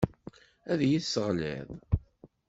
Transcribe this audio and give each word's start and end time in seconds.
Ad 0.71 0.79
iyi-yesseɣleḍ. 0.81 1.69